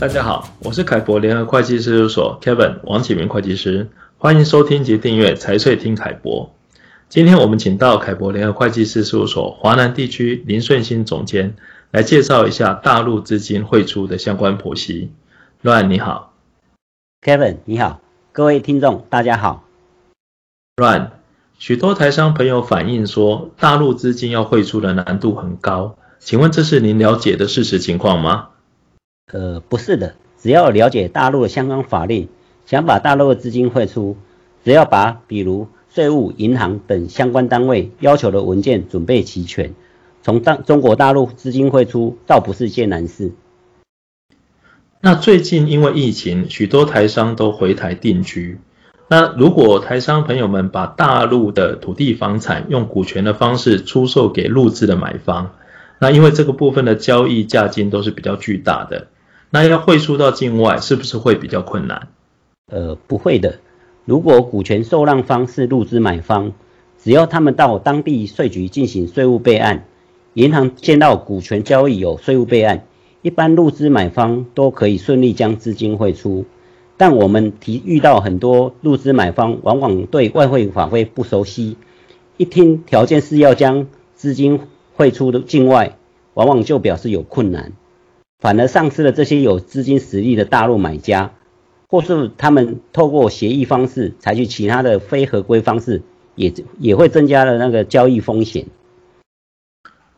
[0.00, 6.54] 大家好，我是凯博联合会计师事务所 Kevin 王启明会计师，欢迎收听及订阅财税听凯博。
[7.08, 11.56] 今天我们请到凯博联合会计师事务所华南地区林顺兴总监
[11.90, 15.10] 来介绍一下大陆资金汇出的相关剖析。
[15.64, 16.32] Ryan 你好
[17.20, 19.64] ，Kevin 你好，各位听众大家好。
[20.76, 21.08] Ryan，
[21.58, 28.50] 许多台商朋友反映说，大陆资金要汇出的难度很高，请问这是您了解的事实情况吗？
[29.30, 32.28] 呃，不是的，只要了解大陆的相关法律，
[32.64, 34.16] 想把大陆的资金汇出，
[34.64, 39.74] 只要把比如税务、银行等相关单位要求的文件准备齐全，
[40.22, 43.32] 从大中国大陆资金汇出倒不是件难事。
[45.00, 48.58] 那最近因为疫情，许多台商都回台定居。
[49.08, 55.52] 那如果台商朋友们把大陆的土地房产用股权的方式出售给陆资的买方，
[55.98, 59.06] 那因为这个部分的交易价金都是比较巨大的。
[59.50, 62.08] 那要汇出到境外，是不是会比较困难？
[62.70, 63.60] 呃，不会的。
[64.04, 66.52] 如果股权受让方是入资买方，
[67.02, 69.84] 只要他们到当地税局进行税务备案，
[70.34, 72.84] 银行见到股权交易有税务备案，
[73.22, 76.44] 一般入资买方都可以顺利将资金汇出。
[76.96, 81.76] 但我们提遇到很多入资买方，往往对外汇法规不熟悉，
[82.36, 84.60] 一听条件是要将资金
[84.94, 85.96] 汇出的境外，
[86.34, 87.72] 往往就表示有困难。
[88.38, 91.32] 反而丧失了这些有资金实力的大陆买家，
[91.88, 96.02] 或是他们透过协议方式采取其他的非合规方式，
[96.36, 98.66] 也也会增加了那个交易风险。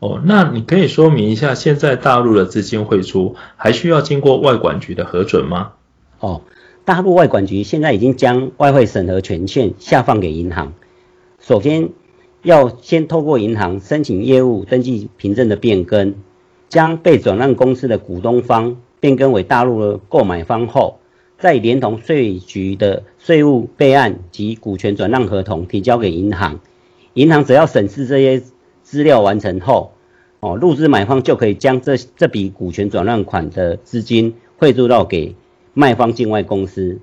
[0.00, 5.72] 哦，那你可以说明一下，现在大陆的资金汇出还需要经过外管局的核准吗？
[6.18, 6.42] 哦，
[6.84, 10.74] 大陆外管局现在已经将外汇审核权限下放给银行，
[11.38, 11.90] 首先
[12.42, 16.16] 要先透过银行申请业务登记凭证的变更。
[16.70, 21.00] 将被转让公司的股东方变更为大陆的购买方后，
[21.36, 26.61] 再连同税局的税务备案及股权转让合同提交给银行，
[27.14, 28.42] 银行只要审视这些
[28.83, 29.92] 资料完成后，
[30.39, 35.34] 哦，入资买方就可以将这这笔股权转让款的资金汇入到给
[35.74, 37.00] 卖方境外公司。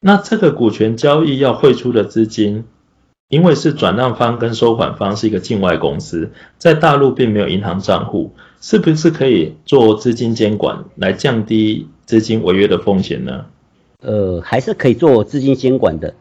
[0.00, 2.64] 那这个股权交易要汇出的资金，
[3.28, 13.44] 因为是转让方跟收款方是一个境外公司，在大陆并没有银行账户，是不是可以做资金监管来降低资金违约的风险呢？
[14.00, 16.14] 呃，还是可以做资金监管的，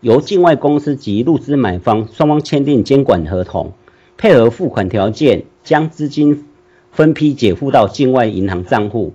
[0.00, 3.72] 由境外公司及入资买方双方签订监管合同，
[4.16, 6.44] 配合付款条件，将资金
[6.92, 9.14] 分批解付到境外银行账户。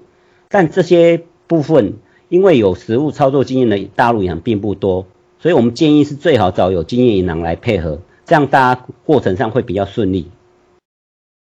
[0.49, 1.93] 但这些部分
[2.27, 5.07] 因为有实物操作经验的大陆银行并不多。
[5.39, 10.29] 所以我们建议是最好找有经验银行来配合，这样大家过程上会比较顺利。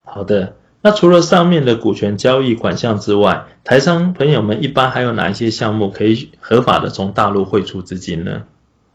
[0.06, 8.44] 好的，那除了上面的股权交易款项之外，台商朋友们一般还有哪一些项目可以合法的从大陆汇出资金呢？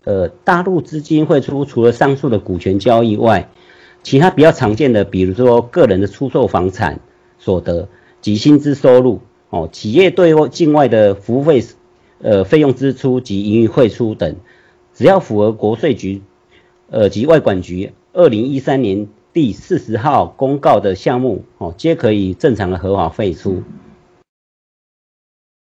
[0.04, 3.48] 呃，大陆资金汇出除了上述的股权交易外，
[4.02, 7.00] 其他比较常见的，比如说个人的出售房产
[7.38, 7.88] 所得
[8.20, 11.64] 及薪资收入，哦，企业对境外的服务费，
[12.20, 14.36] 呃，费用支出及盈余汇出等。
[14.94, 16.22] 只要符合国税局，
[16.90, 23.62] 呃及外管局二零一三年第四十号公告的项目，哦，皆可以正常的合法汇出。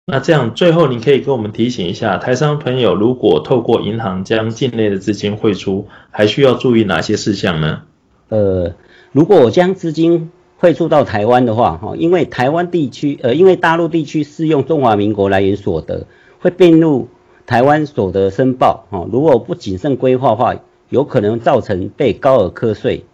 [0.07, 7.81] 那这样最后，你可以跟我们提醒一下，台商朋友如果透过银行将境内的资金汇出，还需要注意哪些事项呢？
[8.29, 8.75] 呃，
[9.11, 16.05] 如果我将资金汇出到台湾的话，哈，因为台湾地区，呃，因为大陆地区适用中华民国来源所得，
[16.39, 17.07] 会并入。
[17.45, 20.55] 台湾所得申报，哈，如果不谨慎规划的话，
[20.89, 23.05] 有可能造成被高额课税。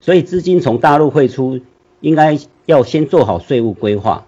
[0.00, 1.60] 所以资金从大陆汇出，
[2.00, 4.26] 应该要先做好税务规划。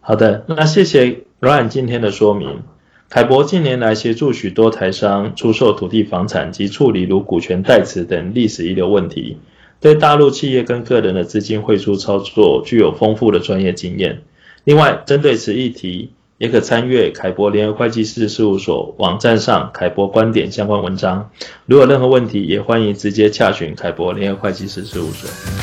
[0.00, 2.62] 好的，那谢谢 Ryan 今天的说明。
[3.08, 9.38] 凯博近年来协助许多台商出售土地房产及处理如股权代持等历史遗留问题，
[9.80, 14.22] 对大陆企业跟个人的资金汇出操作具有丰富的专业经验。
[14.62, 21.30] 另外，针对此议题，也可参阅凯博联合会计师事务所网站上凯博观点相关文章。
[21.66, 25.59] 如有任何问题，也欢迎直接洽询凯博联合会计师事务所。